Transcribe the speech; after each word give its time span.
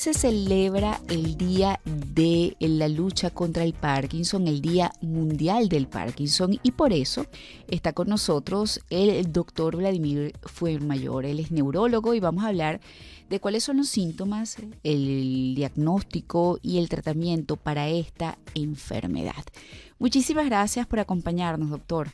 se 0.00 0.14
celebra 0.14 0.98
el 1.10 1.36
Día 1.36 1.78
de 1.84 2.56
la 2.58 2.88
Lucha 2.88 3.28
contra 3.28 3.64
el 3.64 3.74
Parkinson, 3.74 4.48
el 4.48 4.62
Día 4.62 4.92
Mundial 5.02 5.68
del 5.68 5.88
Parkinson, 5.88 6.58
y 6.62 6.70
por 6.70 6.94
eso 6.94 7.26
está 7.68 7.92
con 7.92 8.08
nosotros 8.08 8.80
el 8.88 9.30
doctor 9.30 9.76
Vladimir 9.76 10.32
Fuermayor. 10.40 11.26
Él 11.26 11.38
es 11.38 11.50
neurólogo 11.50 12.14
y 12.14 12.20
vamos 12.20 12.44
a 12.44 12.48
hablar 12.48 12.80
de 13.28 13.40
cuáles 13.40 13.62
son 13.62 13.76
los 13.76 13.90
síntomas, 13.90 14.56
el 14.84 15.54
diagnóstico 15.54 16.58
y 16.62 16.78
el 16.78 16.88
tratamiento 16.88 17.56
para 17.56 17.88
esta 17.88 18.38
enfermedad. 18.54 19.44
Muchísimas 19.98 20.46
gracias 20.46 20.86
por 20.86 21.00
acompañarnos, 21.00 21.68
doctor. 21.68 22.08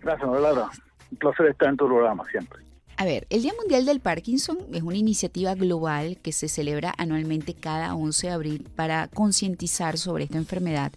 Gracias, 0.00 0.28
Laura. 0.28 0.68
Un 1.12 1.18
placer 1.18 1.46
estar 1.46 1.68
en 1.68 1.76
tu 1.76 1.86
programa 1.86 2.24
siempre. 2.28 2.64
A 2.96 3.04
ver, 3.04 3.26
el 3.28 3.42
Día 3.42 3.52
Mundial 3.58 3.86
del 3.86 4.00
Parkinson 4.00 4.58
es 4.72 4.82
una 4.82 4.96
iniciativa 4.96 5.54
global 5.54 6.18
que 6.22 6.30
se 6.30 6.48
celebra 6.48 6.94
anualmente 6.96 7.54
cada 7.54 7.94
11 7.94 8.28
de 8.28 8.32
abril 8.32 8.68
para 8.76 9.08
concientizar 9.08 9.98
sobre 9.98 10.24
esta 10.24 10.38
enfermedad 10.38 10.92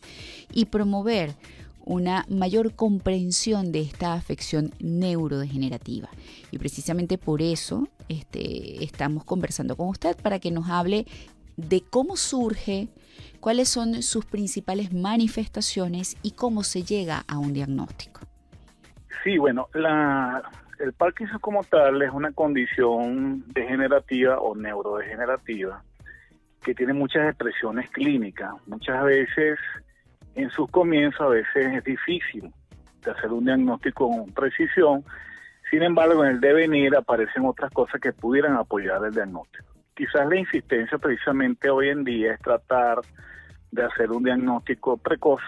y 0.54 0.66
promover 0.66 1.34
una 1.86 2.26
mayor 2.30 2.76
comprensión 2.76 3.72
de 3.72 3.82
esta 3.82 4.14
afección 4.14 4.74
neurodegenerativa. 4.80 6.10
Y 6.52 6.60
precisamente 6.60 7.18
por 7.18 7.42
eso 7.42 7.88
este, 8.10 8.84
estamos 8.84 9.24
conversando 9.24 9.76
con 9.76 9.88
usted 9.88 10.16
para 10.18 10.38
que 10.38 10.52
nos 10.52 10.70
hable 10.70 11.08
de 11.56 11.82
cómo 11.82 12.16
surge, 12.16 12.90
cuáles 13.40 13.70
son 13.70 14.04
sus 14.04 14.26
principales 14.26 14.94
manifestaciones 14.94 16.18
y 16.22 16.32
cómo 16.32 16.64
se 16.64 16.84
llega 16.84 17.24
a 17.28 17.40
un 17.40 17.54
diagnóstico. 17.54 18.22
Sí, 19.24 19.40
bueno, 19.40 19.68
la, 19.74 20.44
el 20.80 20.94
Parkinson 20.94 21.40
como 21.40 21.64
tal 21.64 22.02
es 22.02 22.12
una 22.12 22.32
condición 22.32 23.44
degenerativa 23.48 24.40
o 24.40 24.56
neurodegenerativa 24.56 25.84
que 26.64 26.76
tiene 26.76 26.94
muchas 26.94 27.28
expresiones 27.30 27.90
clínicas. 27.90 28.52
Muchas 28.68 29.04
veces 29.04 29.60
en 30.36 30.50
sus 30.52 30.70
comienzos 30.70 31.22
a 31.22 31.28
veces 31.28 31.76
es 31.76 31.84
difícil 31.84 32.52
de 33.04 33.12
hacer 33.12 33.32
un 33.32 33.46
diagnóstico 33.46 34.10
con 34.10 34.32
precisión. 34.34 35.04
Sin 35.72 35.84
embargo, 35.84 36.24
en 36.24 36.32
el 36.32 36.40
devenir 36.40 36.96
aparecen 36.96 37.46
otras 37.46 37.72
cosas 37.72 38.00
que 38.00 38.14
pudieran 38.14 38.56
apoyar 38.56 39.04
el 39.04 39.14
diagnóstico. 39.14 39.66
Quizás 39.96 40.28
la 40.28 40.36
insistencia 40.36 40.98
precisamente 40.98 41.70
hoy 41.70 41.90
en 41.90 42.04
día 42.04 42.34
es 42.34 42.40
tratar 42.40 43.00
de 43.72 43.84
hacer 43.84 44.12
un 44.12 44.24
diagnóstico 44.24 44.98
precoz 44.98 45.42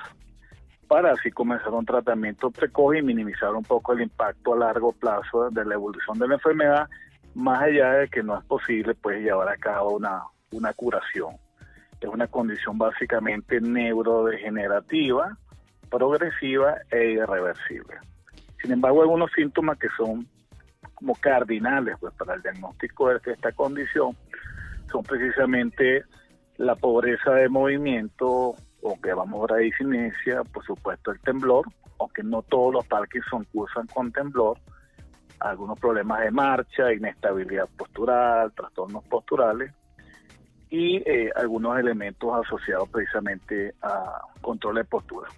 para 0.90 1.12
así 1.12 1.30
comenzar 1.30 1.72
un 1.72 1.86
tratamiento 1.86 2.50
precoz 2.50 2.98
y 2.98 3.04
minimizar 3.04 3.54
un 3.54 3.64
poco 3.64 3.94
el 3.94 4.02
impacto 4.02 4.56
a 4.56 4.58
largo 4.58 4.92
plazo 4.92 5.52
de 5.52 5.64
la 5.64 5.76
evolución 5.76 6.18
de 6.18 6.28
la 6.28 6.34
enfermedad, 6.34 6.90
más 7.36 7.62
allá 7.62 7.94
de 7.94 8.09
que 8.09 8.23
no 8.23 8.36
es 8.36 8.44
posible 8.46 8.96
pues 8.96 9.22
llevar 9.22 9.50
a 9.50 9.58
cabo 9.58 9.92
una, 9.92 10.23
una 10.52 10.73
curación. 10.73 11.36
Es 12.02 12.09
una 12.09 12.26
condición 12.26 12.80
básicamente 12.80 13.62
neurodegenerativa, 13.62 15.38
progresiva 15.92 16.78
e 16.90 17.12
irreversible. 17.12 17.94
Sin 18.59 18.72
embargo, 18.72 19.03
algunos 19.03 19.31
síntomas 19.34 19.78
que 19.78 19.90
son 19.96 20.28
como 20.96 21.14
cardinales 21.14 21.98
pues, 22.00 22.16
para 22.16 22.34
el 22.34 22.42
diagnóstico 22.42 23.09
de 23.09 23.20
esta 23.31 23.52
condición 23.52 24.18
son 24.92 25.03
precisamente 25.03 26.03
la 26.58 26.74
pobreza 26.74 27.31
de 27.36 27.48
movimiento, 27.48 28.56
aunque 28.83 29.13
vamos 29.13 29.49
a 29.49 29.53
la 29.53 29.59
disinencia, 29.59 30.44
por 30.44 30.63
supuesto 30.66 31.11
el 31.11 31.19
temblor, 31.19 31.66
aunque 31.99 32.23
no 32.23 32.41
todos 32.44 32.73
los 32.73 32.88
Parkinson 32.88 33.45
cursan 33.52 33.88
con 33.88 34.11
temblor, 34.11 34.58
algunos 35.39 35.80
problemas 35.80 36.22
de 36.22 36.31
marcha, 36.31 36.94
inestabilidad 36.94 37.67
postural, 37.77 38.52
trastornos 38.53 39.03
posturales 39.05 39.73
y 40.69 40.97
eh, 40.97 41.31
algunos 41.35 41.80
elementos 41.80 42.45
asociados 42.45 42.89
precisamente 42.89 43.73
a 43.81 44.22
control 44.41 44.75
de 44.75 44.83
postura. 44.83 45.30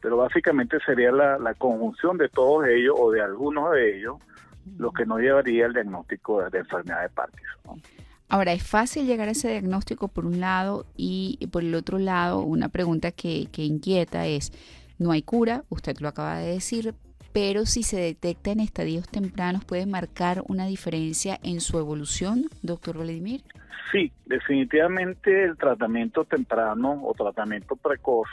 Pero 0.00 0.18
básicamente 0.18 0.78
sería 0.84 1.10
la, 1.10 1.54
conjunción 1.54 2.18
de 2.18 2.28
todos 2.28 2.66
ellos 2.66 2.94
o 2.98 3.10
de 3.10 3.22
algunos 3.22 3.72
de 3.72 3.96
ellos 3.96 4.16
lo 4.78 4.92
que 4.92 5.06
nos 5.06 5.20
llevaría 5.20 5.66
al 5.66 5.72
diagnóstico 5.72 6.42
de, 6.42 6.50
de 6.50 6.58
enfermedad 6.58 7.02
de 7.02 7.08
Parkinson. 7.10 7.80
Ahora, 8.28 8.52
es 8.52 8.62
fácil 8.66 9.06
llegar 9.06 9.28
a 9.28 9.32
ese 9.32 9.50
diagnóstico 9.50 10.08
por 10.08 10.26
un 10.26 10.40
lado 10.40 10.86
y 10.96 11.46
por 11.52 11.62
el 11.62 11.74
otro 11.74 11.98
lado, 11.98 12.40
una 12.40 12.68
pregunta 12.68 13.12
que, 13.12 13.48
inquieta 13.56 14.26
es, 14.26 14.52
no 14.98 15.12
hay 15.12 15.22
cura, 15.22 15.62
usted 15.68 15.98
lo 16.00 16.08
acaba 16.08 16.38
de 16.38 16.52
decir, 16.52 16.94
pero 17.32 17.66
si 17.66 17.82
se 17.82 17.98
detecta 17.98 18.50
en 18.50 18.60
estadios 18.60 19.08
tempranos, 19.08 19.64
¿puede 19.64 19.86
marcar 19.86 20.42
una 20.48 20.66
diferencia 20.66 21.38
en 21.42 21.60
su 21.60 21.78
evolución, 21.78 22.46
doctor 22.62 22.98
Vladimir? 22.98 23.42
Sí, 23.92 24.10
definitivamente 24.24 25.44
el 25.44 25.56
tratamiento 25.56 26.24
temprano 26.24 27.00
o 27.04 27.14
tratamiento 27.14 27.76
precoz 27.76 28.28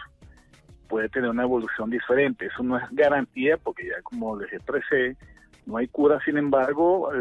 puede 0.88 1.10
tener 1.10 1.30
una 1.30 1.44
evolución 1.44 1.92
diferente. 1.92 2.48
Eso 2.48 2.64
no 2.64 2.78
es 2.78 2.84
garantía 2.92 3.58
porque 3.58 3.86
ya 3.86 4.02
como 4.02 4.40
les 4.40 4.52
expresé, 4.54 5.18
no 5.66 5.78
hay 5.78 5.88
cura, 5.88 6.20
sin 6.25 6.38
embargo, 6.38 7.12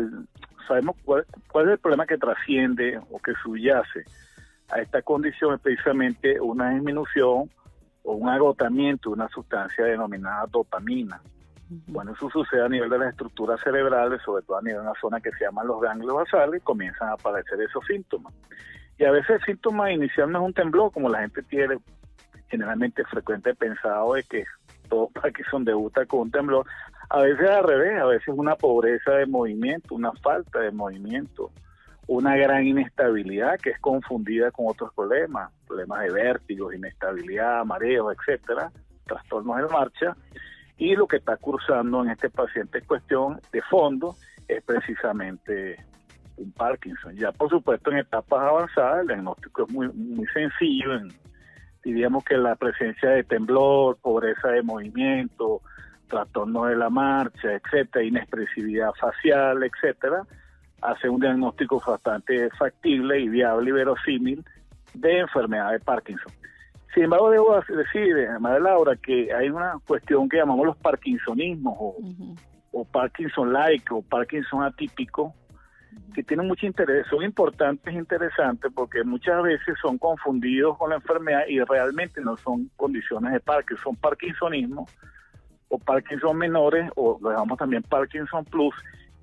sabemos 0.67 0.97
cuál, 1.05 1.25
es 1.25 1.69
el 1.69 1.79
problema 1.79 2.07
que 2.07 2.19
trasciende 2.19 3.01
o 3.11 3.19
que 3.19 3.33
subyace 3.43 4.05
a 4.71 4.81
esta 4.81 5.03
condición, 5.03 5.55
es 5.55 5.61
precisamente 5.61 6.41
una 6.41 6.71
disminución 6.71 7.51
o 8.05 8.13
un 8.15 8.29
agotamiento 8.29 9.11
de 9.11 9.15
una 9.15 9.29
sustancia 9.29 9.85
denominada 9.85 10.47
dopamina. 10.47 11.21
Cuando 11.91 12.13
eso 12.13 12.29
sucede 12.29 12.65
a 12.65 12.69
nivel 12.69 12.91
de 12.91 12.99
las 12.99 13.11
estructuras 13.11 13.61
cerebrales, 13.63 14.21
sobre 14.23 14.43
todo 14.45 14.59
a 14.59 14.63
nivel 14.63 14.83
de 14.83 14.89
una 14.89 15.01
zona 15.01 15.21
que 15.21 15.31
se 15.33 15.45
llama 15.45 15.65
los 15.65 15.81
ganglios 15.81 16.15
basales, 16.15 16.63
comienzan 16.63 17.09
a 17.09 17.13
aparecer 17.13 17.61
esos 17.61 17.85
síntomas. 17.87 18.35
Y 18.99 19.05
a 19.05 19.11
veces 19.11 19.31
el 19.31 19.45
síntoma 19.45 19.91
inicial 19.91 20.31
no 20.31 20.41
es 20.41 20.45
un 20.47 20.53
temblor, 20.53 20.93
como 20.93 21.09
la 21.09 21.21
gente 21.21 21.43
tiene 21.43 21.79
generalmente 22.49 23.03
frecuente 23.05 23.55
pensado 23.55 24.13
de 24.15 24.23
que 24.25 24.45
todo 24.89 25.09
Parkinson 25.15 25.65
debuta 25.65 26.05
con 26.07 26.21
un 26.21 26.31
temblor. 26.31 26.67
A 27.15 27.21
veces 27.21 27.47
al 27.47 27.65
revés, 27.65 28.01
a 28.01 28.07
veces 28.07 28.29
una 28.35 28.57
pobreza 28.57 29.13
de 29.13 29.27
movimiento, 29.27 29.95
una 29.95 30.13
falta 30.23 30.61
de 30.61 30.71
movimiento, 30.71 31.51
una 32.07 32.37
gran 32.37 32.67
inestabilidad 32.67 33.59
que 33.61 33.69
es 33.69 33.79
confundida 33.81 34.51
con 34.51 34.65
otros 34.69 34.95
problemas, 34.95 35.53
problemas 35.67 36.05
de 36.05 36.11
vértigo, 36.11 36.73
inestabilidad, 36.73 37.67
mareos, 37.67 38.17
etcétera, 38.17 38.73
trastornos 39.05 39.59
de 39.59 39.69
marcha. 39.69 40.17
Y 40.79 40.97
lo 40.97 41.07
que 41.07 41.19
está 41.19 41.37
cursando 41.37 42.03
en 42.03 42.09
este 42.09 42.31
paciente 42.31 42.79
en 42.79 42.87
cuestión 42.87 43.39
de 43.53 43.61
fondo 43.61 44.17
es 44.49 44.65
precisamente 44.65 45.85
un 46.39 46.51
Parkinson. 46.53 47.15
Ya 47.15 47.31
por 47.31 47.51
supuesto 47.51 47.91
en 47.91 47.99
etapas 47.99 48.41
avanzadas 48.41 49.03
el 49.03 49.09
diagnóstico 49.09 49.65
es 49.65 49.71
muy, 49.71 49.89
muy 49.93 50.27
sencillo 50.29 50.95
en 50.95 51.09
diríamos 51.85 52.25
que 52.25 52.39
la 52.39 52.57
presencia 52.57 53.11
de 53.11 53.25
temblor, 53.25 53.99
pobreza 54.01 54.49
de 54.49 54.63
movimiento, 54.63 55.61
trastorno 56.13 56.67
de 56.67 56.77
la 56.77 56.91
marcha, 56.91 57.55
etcétera, 57.55 58.05
inexpresividad 58.05 58.93
facial, 59.01 59.63
etcétera, 59.65 60.23
hace 60.83 61.09
un 61.09 61.19
diagnóstico 61.19 61.83
bastante 61.85 62.51
factible 62.51 63.19
y 63.19 63.29
viable 63.31 63.71
y 63.71 63.73
verosímil 63.73 64.45
de 64.93 65.21
enfermedad 65.21 65.73
de 65.73 65.81
Parkinson. 65.81 66.31
Sin 66.93 67.05
embargo, 67.05 67.31
debo 67.31 67.59
decir, 67.67 68.15
además 68.29 68.53
de 68.53 68.61
Laura, 68.61 68.97
que 68.97 69.33
hay 69.33 69.49
una 69.49 69.79
cuestión 69.87 70.29
que 70.29 70.37
llamamos 70.37 70.67
los 70.67 70.77
parkinsonismos 70.77 71.75
o, 71.79 71.97
o 72.73 72.85
Parkinson-like 72.85 73.87
o 73.95 74.03
Parkinson 74.03 74.63
atípico, 74.63 75.35
que 76.15 76.23
tienen 76.23 76.47
mucho 76.47 76.67
interés, 76.67 77.07
son 77.09 77.23
importantes 77.23 77.95
e 77.95 77.97
interesantes 77.97 78.71
porque 78.75 79.03
muchas 79.03 79.43
veces 79.43 79.77
son 79.81 79.97
confundidos 79.97 80.77
con 80.77 80.91
la 80.91 80.97
enfermedad 80.97 81.45
y 81.49 81.59
realmente 81.61 82.21
no 82.21 82.37
son 82.37 82.71
condiciones 82.77 83.33
de 83.33 83.41
Parkinson, 83.41 83.85
son 83.85 83.97
Parkinsonismo 83.97 84.87
o 85.73 85.79
Parkinson 85.79 86.37
menores 86.37 86.91
o 86.97 87.19
lo 87.21 87.31
llamamos 87.31 87.59
también 87.59 87.83
Parkinson 87.83 88.45
Plus 88.45 88.75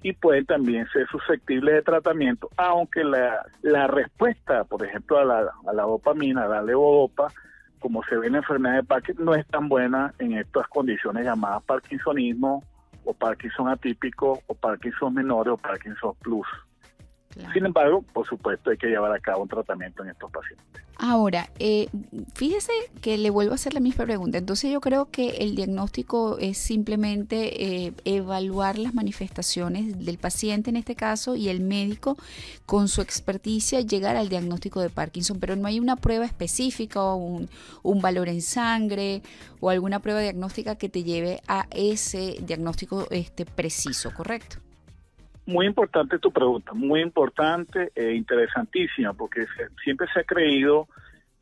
y 0.02 0.14
pueden 0.14 0.46
también 0.46 0.88
ser 0.92 1.08
susceptibles 1.08 1.76
de 1.76 1.82
tratamiento, 1.84 2.50
aunque 2.58 3.04
la, 3.04 3.46
la 3.62 3.86
respuesta, 3.86 4.64
por 4.64 4.84
ejemplo, 4.84 5.20
a 5.20 5.26
la, 5.26 5.52
a 5.68 5.74
la 5.74 5.84
dopamina, 5.84 6.46
a 6.46 6.48
la 6.48 6.64
levodopa, 6.64 7.28
como 7.80 8.02
se 8.04 8.18
ve 8.18 8.28
en 8.28 8.34
la 8.34 8.40
enfermedad 8.40 8.76
de 8.78 8.84
Parkinson, 8.84 9.26
no 9.26 9.36
es 9.36 9.46
tan 9.48 9.70
buena 9.70 10.14
en 10.18 10.34
estas 10.34 10.68
condiciones 10.70 11.24
llamadas 11.24 11.64
Parkinsonismo 11.64 12.64
o 13.04 13.14
Parkinson 13.14 13.68
atípico 13.68 14.40
o 14.48 14.56
Parkinson 14.56 15.14
menores 15.14 15.54
o 15.54 15.58
Parkinson 15.58 16.16
plus. 16.22 16.48
Sin 17.54 17.66
embargo, 17.66 18.04
por 18.12 18.26
supuesto, 18.26 18.72
hay 18.72 18.78
que 18.78 18.88
llevar 18.88 19.14
a 19.14 19.20
cabo 19.20 19.44
un 19.44 19.50
tratamiento 19.50 20.04
en 20.04 20.10
estos 20.10 20.32
pacientes. 20.32 20.89
Ahora, 21.02 21.50
eh, 21.60 21.88
fíjese 22.36 22.74
que 23.02 23.18
le 23.18 23.30
vuelvo 23.30 23.54
a 23.54 23.56
hacer 23.56 23.74
la 23.74 23.80
misma 23.80 24.04
pregunta. 24.04 24.38
Entonces 24.38 24.70
yo 24.70 24.82
creo 24.82 25.10
que 25.10 25.30
el 25.38 25.56
diagnóstico 25.56 26.38
es 26.40 26.58
simplemente 26.58 27.86
eh, 27.86 27.94
evaluar 28.04 28.78
las 28.78 28.94
manifestaciones 28.94 29.98
del 30.06 30.18
paciente 30.18 30.72
en 30.72 30.76
este 30.76 30.96
caso 30.96 31.38
y 31.38 31.48
el 31.48 31.62
médico 31.62 32.18
con 32.66 32.90
su 32.90 33.00
experticia 33.00 33.80
llegar 33.80 34.18
al 34.18 34.28
diagnóstico 34.28 34.82
de 34.82 34.90
Parkinson, 34.90 35.40
pero 35.40 35.56
no 35.56 35.70
hay 35.70 35.80
una 35.80 35.96
prueba 35.96 36.26
específica 36.26 37.02
o 37.02 37.16
un, 37.16 37.50
un 37.82 38.02
valor 38.02 38.28
en 38.28 38.42
sangre 38.42 39.22
o 39.62 39.70
alguna 39.70 40.02
prueba 40.02 40.20
diagnóstica 40.20 40.76
que 40.76 40.90
te 40.90 41.06
lleve 41.06 41.42
a 41.48 41.66
ese 41.72 42.40
diagnóstico 42.46 43.08
este, 43.10 43.46
preciso, 43.46 44.14
¿correcto? 44.14 44.58
Muy 45.50 45.66
importante 45.66 46.20
tu 46.20 46.32
pregunta, 46.32 46.74
muy 46.76 47.02
importante 47.02 47.92
e 47.96 48.14
interesantísima, 48.14 49.14
porque 49.14 49.48
siempre 49.84 50.06
se 50.14 50.20
ha 50.20 50.24
creído 50.24 50.88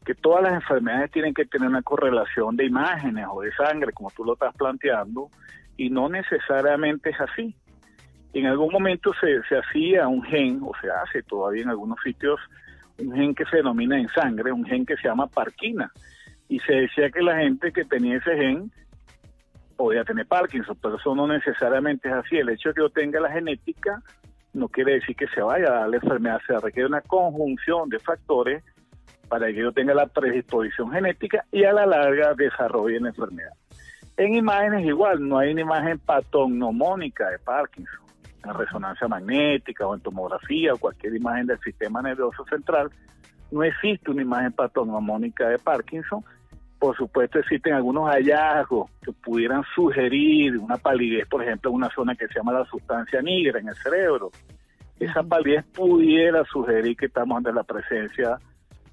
que 0.05 0.15
todas 0.15 0.43
las 0.43 0.53
enfermedades 0.53 1.11
tienen 1.11 1.33
que 1.33 1.43
tener 1.43 1.67
una 1.67 1.81
correlación 1.81 2.55
de 2.55 2.63
imágenes 2.63 3.25
o 3.29 3.41
de 3.41 3.51
sangre, 3.51 3.91
como 3.91 4.09
tú 4.11 4.23
lo 4.23 4.35
estás 4.35 4.55
planteando, 4.55 5.29
y 5.75 5.89
no 5.89 6.07
necesariamente 6.07 7.09
es 7.09 7.19
así. 7.19 7.53
En 8.31 8.45
algún 8.45 8.71
momento 8.71 9.11
se, 9.19 9.43
se 9.43 9.57
hacía 9.57 10.07
un 10.07 10.23
gen, 10.23 10.61
o 10.63 10.71
se 10.79 10.89
hace 10.89 11.21
todavía 11.23 11.63
en 11.63 11.69
algunos 11.71 11.99
sitios, 12.01 12.39
un 12.99 13.13
gen 13.13 13.35
que 13.35 13.43
se 13.43 13.57
denomina 13.57 13.99
en 13.99 14.07
sangre, 14.07 14.53
un 14.53 14.63
gen 14.63 14.85
que 14.85 14.95
se 14.95 15.09
llama 15.09 15.27
parquina, 15.27 15.91
y 16.47 16.61
se 16.61 16.73
decía 16.73 17.09
que 17.09 17.21
la 17.21 17.39
gente 17.39 17.73
que 17.73 17.83
tenía 17.83 18.19
ese 18.19 18.37
gen 18.37 18.71
podía 19.77 20.03
tener 20.03 20.27
Parkinson, 20.27 20.77
pero 20.81 20.97
eso 20.97 21.15
no 21.15 21.27
necesariamente 21.27 22.09
es 22.09 22.15
así. 22.15 22.37
El 22.37 22.49
hecho 22.49 22.69
de 22.69 22.75
que 22.75 22.81
yo 22.81 22.89
tenga 22.89 23.19
la 23.19 23.31
genética 23.31 24.01
no 24.53 24.67
quiere 24.67 24.95
decir 24.95 25.15
que 25.15 25.27
se 25.27 25.41
vaya 25.41 25.67
a 25.67 25.79
dar 25.81 25.89
la 25.89 25.97
enfermedad, 25.97 26.41
se 26.45 26.57
requiere 26.57 26.87
una 26.87 27.01
conjunción 27.01 27.89
de 27.89 27.99
factores 27.99 28.63
para 29.29 29.47
que 29.47 29.55
yo 29.55 29.71
tenga 29.71 29.93
la 29.93 30.07
predisposición 30.07 30.91
genética 30.91 31.45
y 31.51 31.63
a 31.63 31.73
la 31.73 31.85
larga 31.85 32.33
desarrolle 32.33 32.99
la 32.99 33.09
enfermedad. 33.09 33.53
En 34.15 34.33
imágenes 34.33 34.85
igual, 34.85 35.27
no 35.27 35.37
hay 35.37 35.51
una 35.51 35.61
imagen 35.61 35.99
patognomónica 35.99 37.29
de 37.29 37.37
Parkinson, 37.39 38.05
en 38.43 38.53
resonancia 38.53 39.07
magnética 39.07 39.85
o 39.85 39.93
en 39.93 40.01
tomografía 40.01 40.73
o 40.73 40.77
cualquier 40.77 41.15
imagen 41.15 41.45
del 41.45 41.59
sistema 41.59 42.01
nervioso 42.01 42.43
central, 42.45 42.89
no 43.51 43.63
existe 43.63 44.11
una 44.11 44.21
imagen 44.21 44.51
patognomónica 44.53 45.47
de 45.49 45.57
Parkinson. 45.59 46.23
Por 46.79 46.95
supuesto 46.95 47.39
existen 47.39 47.73
algunos 47.73 48.09
hallazgos 48.09 48.91
que 49.01 49.11
pudieran 49.11 49.63
sugerir 49.73 50.57
una 50.57 50.77
palidez, 50.77 51.27
por 51.27 51.43
ejemplo, 51.43 51.71
en 51.71 51.77
una 51.77 51.89
zona 51.89 52.15
que 52.15 52.27
se 52.27 52.35
llama 52.35 52.53
la 52.53 52.65
sustancia 52.65 53.21
negra 53.21 53.59
en 53.59 53.69
el 53.69 53.75
cerebro. 53.75 54.31
Esa 54.99 55.23
palidez 55.23 55.65
pudiera 55.73 56.43
sugerir 56.45 56.95
que 56.95 57.07
estamos 57.07 57.37
ante 57.37 57.51
la 57.51 57.63
presencia 57.63 58.37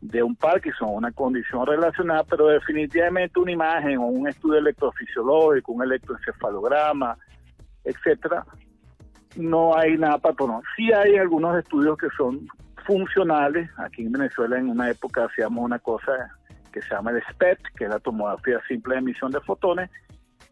de 0.00 0.22
un 0.22 0.36
Parkinson, 0.36 0.90
una 0.92 1.12
condición 1.12 1.66
relacionada, 1.66 2.24
pero 2.24 2.48
definitivamente 2.48 3.40
una 3.40 3.52
imagen 3.52 3.98
o 3.98 4.06
un 4.06 4.28
estudio 4.28 4.58
electrofisiológico, 4.58 5.72
un 5.72 5.82
electroencefalograma, 5.82 7.16
etcétera, 7.84 8.44
no 9.36 9.76
hay 9.76 9.96
nada 9.96 10.18
patológico. 10.18 10.68
Sí 10.76 10.92
hay 10.92 11.16
algunos 11.16 11.58
estudios 11.58 11.96
que 11.96 12.08
son 12.16 12.46
funcionales. 12.86 13.70
Aquí 13.78 14.02
en 14.02 14.12
Venezuela 14.12 14.58
en 14.58 14.68
una 14.68 14.90
época 14.90 15.24
hacíamos 15.24 15.64
una 15.64 15.78
cosa 15.78 16.12
que 16.74 16.82
se 16.82 16.88
llama 16.88 17.12
el 17.12 17.22
SPET, 17.30 17.60
que 17.76 17.84
es 17.84 17.90
la 17.90 18.00
tomografía 18.00 18.60
simple 18.66 18.94
de 18.94 18.98
emisión 18.98 19.30
de 19.30 19.40
fotones, 19.40 19.88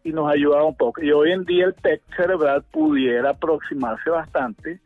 y 0.05 0.13
nos 0.13 0.31
ayudaba 0.31 0.63
un 0.63 0.75
poco. 0.75 1.03
Y 1.03 1.11
hoy 1.11 1.33
en 1.33 1.43
día 1.43 1.65
el 1.65 1.73
PET 1.73 2.01
cerebral 2.15 2.63
pudiera 2.71 3.31
aproximarse 3.31 4.09
bastante 4.09 4.79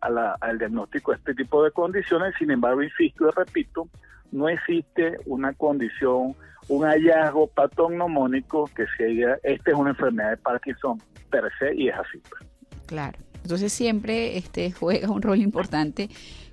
al 0.00 0.58
diagnóstico 0.58 1.12
de 1.12 1.18
este 1.18 1.34
tipo 1.34 1.62
de 1.62 1.70
condiciones, 1.70 2.34
sin 2.38 2.50
embargo, 2.50 2.82
insisto 2.82 3.28
y 3.28 3.30
repito, 3.36 3.88
no 4.32 4.48
existe 4.48 5.18
una 5.26 5.52
condición, 5.52 6.34
un 6.68 6.84
hallazgo 6.84 7.46
patognomónico 7.48 8.68
que 8.74 8.86
se 8.96 9.04
diga, 9.04 9.38
esta 9.42 9.70
es 9.70 9.76
una 9.76 9.90
enfermedad 9.90 10.30
de 10.30 10.36
Parkinson 10.38 11.00
per 11.30 11.44
se 11.58 11.74
y 11.74 11.88
es 11.88 11.94
así. 11.94 12.18
Pues. 12.28 12.50
Claro, 12.86 13.18
entonces 13.42 13.72
siempre 13.72 14.38
este, 14.38 14.72
juega 14.72 15.10
un 15.10 15.22
rol 15.22 15.38
importante, 15.38 16.08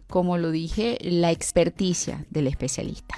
como 0.10 0.38
lo 0.38 0.51
dije, 0.51 0.98
la 1.01 1.31
experticia 1.31 2.25
del 2.30 2.48
especialista. 2.48 3.16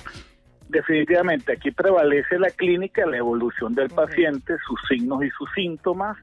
Definitivamente, 0.69 1.53
aquí 1.53 1.71
prevalece 1.71 2.37
la 2.37 2.51
clínica, 2.51 3.03
la 3.07 3.17
evolución 3.17 3.73
del 3.73 3.89
paciente, 3.89 4.53
sus 4.67 4.79
signos 4.87 5.23
y 5.23 5.29
sus 5.31 5.49
síntomas, 5.55 6.15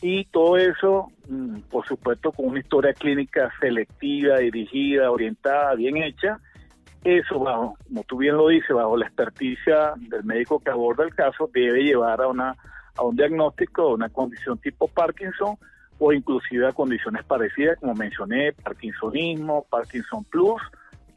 y 0.00 0.24
todo 0.26 0.56
eso, 0.56 1.08
mm, 1.28 1.60
por 1.70 1.86
supuesto, 1.86 2.30
con 2.30 2.46
una 2.46 2.60
historia 2.60 2.92
clínica 2.92 3.50
selectiva, 3.60 4.38
dirigida, 4.38 5.10
orientada, 5.10 5.74
bien 5.74 5.96
hecha. 5.96 6.38
Eso, 7.02 7.40
bajo, 7.40 7.76
como 7.86 8.02
tú 8.04 8.18
bien 8.18 8.36
lo 8.36 8.48
dices, 8.48 8.70
bajo 8.70 8.96
la 8.96 9.06
experticia 9.06 9.94
del 9.96 10.24
médico 10.24 10.60
que 10.60 10.70
aborda 10.70 11.04
el 11.04 11.14
caso, 11.14 11.50
debe 11.52 11.82
llevar 11.82 12.20
a, 12.20 12.28
una, 12.28 12.56
a 12.96 13.02
un 13.02 13.16
diagnóstico 13.16 13.88
de 13.88 13.94
una 13.94 14.08
condición 14.08 14.58
tipo 14.58 14.88
Parkinson 14.88 15.56
o 15.98 16.12
inclusive 16.12 16.68
a 16.68 16.72
condiciones 16.72 17.24
parecidas, 17.24 17.78
como 17.78 17.94
mencioné, 17.94 18.52
Parkinsonismo, 18.52 19.66
Parkinson 19.70 20.24
Plus 20.24 20.62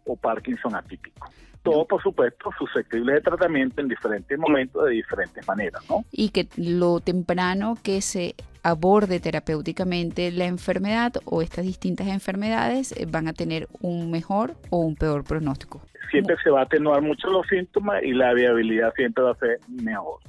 o 0.05 0.15
Parkinson 0.15 0.75
atípico 0.75 1.29
todo 1.63 1.85
por 1.85 2.01
supuesto 2.01 2.51
susceptible 2.57 3.13
de 3.13 3.21
tratamiento 3.21 3.81
en 3.81 3.87
diferentes 3.87 4.37
momentos 4.37 4.85
de 4.85 4.91
diferentes 4.91 5.47
maneras, 5.47 5.81
¿no? 5.89 6.05
Y 6.11 6.29
que 6.29 6.47
lo 6.57 6.99
temprano 6.99 7.77
que 7.81 8.01
se 8.01 8.35
aborde 8.63 9.19
terapéuticamente 9.19 10.31
la 10.31 10.45
enfermedad 10.45 11.13
o 11.25 11.41
estas 11.41 11.65
distintas 11.65 12.07
enfermedades 12.07 12.91
eh, 12.91 13.05
van 13.09 13.27
a 13.27 13.33
tener 13.33 13.67
un 13.81 14.11
mejor 14.11 14.55
o 14.69 14.79
un 14.79 14.95
peor 14.95 15.23
pronóstico. 15.23 15.81
Siempre 16.11 16.35
se 16.43 16.49
va 16.49 16.61
a 16.61 16.63
atenuar 16.63 17.01
mucho 17.01 17.29
los 17.29 17.47
síntomas 17.47 18.03
y 18.03 18.13
la 18.13 18.33
viabilidad 18.33 18.93
siempre 18.95 19.23
va 19.23 19.31
a 19.31 19.35
ser 19.35 19.59
mejor. 19.67 20.19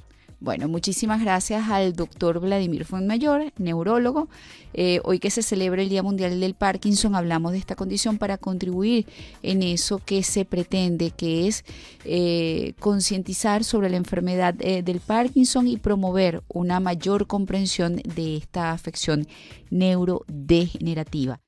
Bueno, 0.41 0.67
muchísimas 0.67 1.21
gracias 1.21 1.69
al 1.69 1.93
doctor 1.93 2.39
Vladimir 2.39 2.83
Fuenmayor, 2.83 3.53
neurólogo. 3.59 4.27
Eh, 4.73 4.99
hoy 5.03 5.19
que 5.19 5.29
se 5.29 5.43
celebra 5.43 5.83
el 5.83 5.89
Día 5.89 6.01
Mundial 6.01 6.39
del 6.39 6.55
Parkinson, 6.55 7.13
hablamos 7.13 7.51
de 7.51 7.59
esta 7.59 7.75
condición 7.75 8.17
para 8.17 8.39
contribuir 8.39 9.05
en 9.43 9.61
eso 9.61 10.01
que 10.03 10.23
se 10.23 10.43
pretende, 10.43 11.11
que 11.11 11.47
es 11.47 11.63
eh, 12.05 12.73
concientizar 12.79 13.63
sobre 13.63 13.91
la 13.91 13.97
enfermedad 13.97 14.55
eh, 14.61 14.81
del 14.81 14.99
Parkinson 14.99 15.67
y 15.67 15.77
promover 15.77 16.41
una 16.47 16.79
mayor 16.79 17.27
comprensión 17.27 17.97
de 17.97 18.37
esta 18.37 18.71
afección 18.71 19.27
neurodegenerativa. 19.69 21.39